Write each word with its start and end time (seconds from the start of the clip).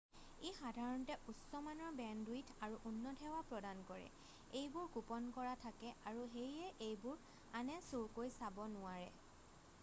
ই 0.19 0.51
সাধাৰণতে 0.59 1.15
উচ্চমানৰ 1.33 1.91
বেণ্ডউইথ 1.99 2.49
আৰু 2.67 2.79
উন্নত 2.91 3.21
সেৱা 3.25 3.41
প্ৰদান 3.51 3.83
কৰে 3.91 4.07
এইবোৰ 4.63 4.89
গোপন 4.97 5.29
কৰা 5.37 5.53
থাকে 5.67 5.93
আৰু 6.13 6.25
সেয়ে 6.35 6.73
এইবোৰ 6.89 7.23
আনে 7.61 7.79
চুৰকৈ 7.93 8.35
চাব 8.41 8.59
নোৱাৰে 8.75 9.07